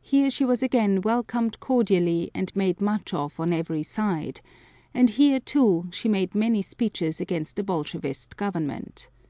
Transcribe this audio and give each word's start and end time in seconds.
Here 0.00 0.30
she 0.30 0.46
was 0.46 0.62
again 0.62 1.02
welcomed 1.02 1.60
cordially 1.60 2.30
and 2.34 2.56
made 2.56 2.80
much 2.80 3.12
of 3.12 3.38
on 3.38 3.52
every 3.52 3.82
side, 3.82 4.40
and 4.94 5.10
here 5.10 5.38
too 5.40 5.88
she 5.92 6.08
made 6.08 6.34
many 6.34 6.62
speeches 6.62 7.20
against 7.20 7.56
the 7.56 7.62
Bolshevist 7.62 8.38
government. 8.38 9.10